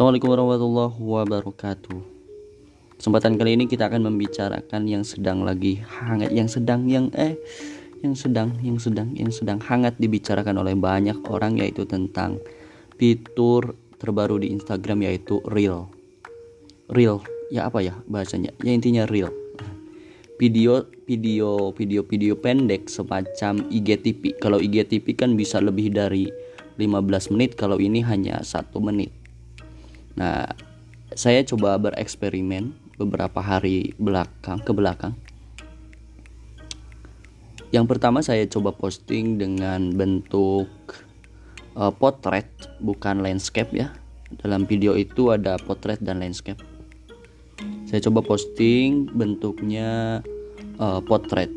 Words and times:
Assalamualaikum 0.00 0.32
warahmatullahi 0.32 0.96
wabarakatuh. 0.96 2.00
Kesempatan 2.96 3.36
kali 3.36 3.52
ini 3.52 3.68
kita 3.68 3.92
akan 3.92 4.08
membicarakan 4.08 4.88
yang 4.88 5.04
sedang 5.04 5.44
lagi 5.44 5.76
hangat, 5.76 6.32
yang 6.32 6.48
sedang 6.48 6.88
yang 6.88 7.12
eh 7.12 7.36
yang 8.00 8.16
sedang 8.16 8.56
yang 8.64 8.80
sedang 8.80 9.12
yang 9.12 9.28
sedang 9.28 9.60
hangat 9.60 10.00
dibicarakan 10.00 10.56
oleh 10.56 10.72
banyak 10.72 11.20
orang 11.28 11.60
yaitu 11.60 11.84
tentang 11.84 12.40
fitur 12.96 13.76
terbaru 14.00 14.40
di 14.40 14.56
Instagram 14.56 15.04
yaitu 15.04 15.36
Reel. 15.44 15.84
Reel, 16.88 17.20
ya 17.52 17.68
apa 17.68 17.84
ya 17.84 17.92
bahasanya? 18.08 18.56
Ya 18.64 18.72
intinya 18.72 19.04
Reel. 19.04 19.28
Video 20.40 20.88
video 21.04 21.76
video 21.76 22.08
video 22.08 22.40
pendek 22.40 22.88
semacam 22.88 23.68
IGTV. 23.68 24.40
Kalau 24.40 24.64
IGTV 24.64 25.12
kan 25.12 25.36
bisa 25.36 25.60
lebih 25.60 25.92
dari 25.92 26.32
15 26.80 27.36
menit, 27.36 27.52
kalau 27.52 27.76
ini 27.76 28.00
hanya 28.00 28.40
satu 28.40 28.80
menit 28.80 29.19
Nah, 30.18 30.50
saya 31.14 31.42
coba 31.42 31.78
bereksperimen 31.78 32.74
beberapa 32.98 33.42
hari 33.42 33.94
belakang 33.98 34.62
ke 34.62 34.72
belakang. 34.74 35.14
Yang 37.70 37.86
pertama 37.86 38.18
saya 38.18 38.42
coba 38.50 38.74
posting 38.74 39.38
dengan 39.38 39.94
bentuk 39.94 40.66
uh, 41.78 41.94
potret 41.94 42.50
bukan 42.82 43.22
landscape 43.22 43.70
ya. 43.70 43.94
Dalam 44.42 44.66
video 44.66 44.98
itu 44.98 45.30
ada 45.30 45.58
potret 45.58 46.02
dan 46.02 46.22
landscape. 46.22 46.58
Saya 47.86 48.02
coba 48.06 48.22
posting 48.22 49.10
bentuknya 49.10 50.22
uh, 50.78 51.02
potret. 51.02 51.50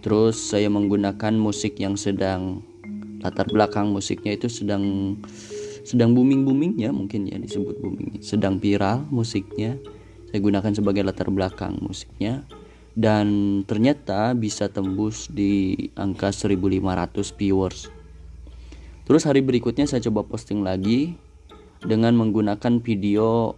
Terus 0.00 0.36
saya 0.38 0.68
menggunakan 0.68 1.34
musik 1.36 1.80
yang 1.80 1.96
sedang 1.96 2.60
latar 3.24 3.48
belakang 3.48 3.90
musiknya 3.90 4.36
itu 4.36 4.46
sedang 4.46 5.16
sedang 5.86 6.18
booming 6.18 6.42
boomingnya 6.42 6.90
mungkin 6.90 7.30
ya 7.30 7.38
disebut 7.38 7.78
booming 7.78 8.18
sedang 8.18 8.58
viral 8.58 9.06
musiknya 9.06 9.78
saya 10.30 10.52
gunakan 10.52 10.72
sebagai 10.74 11.00
latar 11.06 11.30
belakang 11.30 11.78
musiknya. 11.80 12.44
Dan 12.96 13.60
ternyata 13.68 14.32
bisa 14.32 14.72
tembus 14.72 15.32
di 15.32 15.76
angka 15.96 16.32
1500 16.32 17.32
viewers. 17.36 17.88
Terus 19.08 19.24
hari 19.24 19.44
berikutnya 19.44 19.88
saya 19.88 20.04
coba 20.04 20.28
posting 20.28 20.60
lagi 20.60 21.16
dengan 21.80 22.16
menggunakan 22.16 22.84
video 22.84 23.56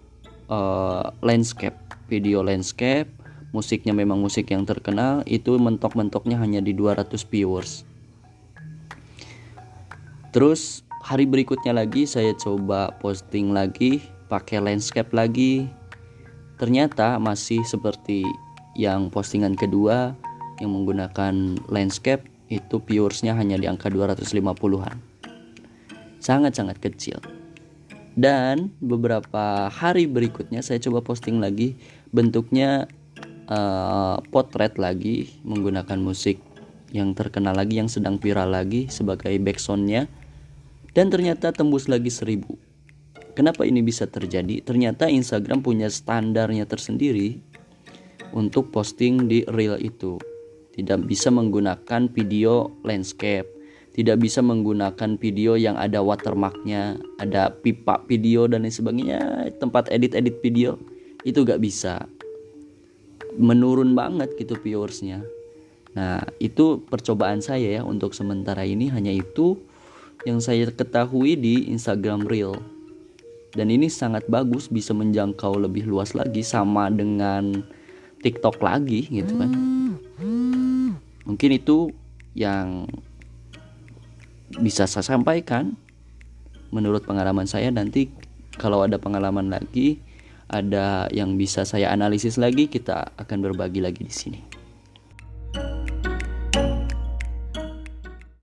uh, 0.51 1.11
landscape. 1.19 1.75
Video 2.07 2.47
landscape 2.47 3.11
musiknya 3.51 3.91
memang 3.91 4.23
musik 4.23 4.55
yang 4.55 4.63
terkenal 4.63 5.27
itu 5.27 5.59
mentok-mentoknya 5.59 6.39
hanya 6.39 6.63
di 6.63 6.71
200 6.77 7.11
viewers. 7.27 7.83
Terus 10.31 10.87
hari 11.09 11.25
berikutnya 11.25 11.73
lagi 11.73 12.05
saya 12.05 12.37
coba 12.37 12.93
posting 13.01 13.57
lagi 13.57 14.05
pakai 14.29 14.61
landscape 14.61 15.09
lagi. 15.17 15.65
Ternyata 16.61 17.17
masih 17.17 17.65
seperti 17.65 18.29
yang 18.77 19.09
postingan 19.09 19.57
kedua 19.57 20.13
yang 20.61 20.77
menggunakan 20.77 21.57
landscape 21.73 22.29
itu 22.53 22.77
viewersnya 22.85 23.33
hanya 23.33 23.57
di 23.57 23.65
angka 23.65 23.89
250-an 23.89 25.01
sangat-sangat 26.21 26.77
kecil. 26.77 27.25
Dan 28.19 28.75
beberapa 28.83 29.71
hari 29.73 30.11
berikutnya 30.11 30.61
saya 30.61 30.83
coba 30.83 31.01
posting 31.01 31.39
lagi 31.41 31.79
bentuknya 32.13 32.85
uh, 33.49 34.21
potret 34.29 34.77
lagi 34.77 35.41
menggunakan 35.47 35.97
musik 36.03 36.43
yang 36.91 37.15
terkenal 37.15 37.55
lagi 37.55 37.79
yang 37.81 37.89
sedang 37.89 38.19
viral 38.19 38.51
lagi 38.51 38.91
sebagai 38.91 39.33
backsoundnya 39.39 40.11
dan 40.99 41.15
ternyata 41.15 41.55
tembus 41.55 41.87
lagi 41.87 42.11
seribu. 42.11 42.59
Kenapa 43.39 43.63
ini 43.63 43.87
bisa 43.87 44.11
terjadi? 44.11 44.59
Ternyata 44.67 45.07
Instagram 45.07 45.63
punya 45.63 45.87
standarnya 45.87 46.67
tersendiri 46.67 47.39
untuk 48.35 48.75
posting 48.75 49.31
di 49.31 49.47
reel 49.47 49.79
itu. 49.79 50.19
Tidak 50.75 51.07
bisa 51.07 51.31
menggunakan 51.31 52.11
video 52.11 52.75
landscape, 52.83 53.47
tidak 53.95 54.19
bisa 54.19 54.43
menggunakan 54.43 55.15
video 55.23 55.55
yang 55.55 55.79
ada 55.79 56.03
watermarknya, 56.03 56.99
ada 57.23 57.55
pipa 57.55 58.03
video 58.11 58.51
dan 58.51 58.67
lain 58.67 58.75
sebagainya, 58.75 59.55
tempat 59.63 59.87
edit-edit 59.95 60.43
video 60.43 60.83
itu 61.23 61.47
gak 61.47 61.63
bisa. 61.63 62.11
Menurun 63.39 63.95
banget 63.95 64.35
gitu 64.35 64.59
viewersnya. 64.59 65.23
Nah 65.95 66.27
itu 66.43 66.83
percobaan 66.91 67.39
saya 67.39 67.79
ya 67.79 67.83
untuk 67.87 68.19
sementara 68.19 68.67
ini 68.67 68.91
hanya 68.91 69.15
itu 69.15 69.63
yang 70.27 70.43
saya 70.43 70.67
ketahui 70.71 71.39
di 71.39 71.71
Instagram 71.71 72.27
Reel. 72.27 72.59
Dan 73.55 73.71
ini 73.71 73.87
sangat 73.89 74.27
bagus 74.27 74.69
bisa 74.69 74.93
menjangkau 74.93 75.57
lebih 75.57 75.89
luas 75.89 76.13
lagi 76.13 76.45
sama 76.45 76.91
dengan 76.91 77.65
TikTok 78.23 78.59
lagi 78.61 79.07
gitu 79.09 79.35
kan. 79.39 79.51
Mungkin 81.29 81.51
itu 81.55 81.93
yang 82.35 82.89
bisa 84.59 84.89
saya 84.89 85.05
sampaikan 85.05 85.77
menurut 86.73 87.05
pengalaman 87.05 87.45
saya 87.45 87.69
nanti 87.69 88.09
kalau 88.57 88.85
ada 88.85 88.97
pengalaman 88.97 89.53
lagi 89.53 90.01
ada 90.49 91.05
yang 91.13 91.37
bisa 91.37 91.69
saya 91.69 91.93
analisis 91.93 92.41
lagi 92.41 92.69
kita 92.69 93.13
akan 93.21 93.39
berbagi 93.45 93.85
lagi 93.85 94.03
di 94.05 94.13
sini. 94.13 94.58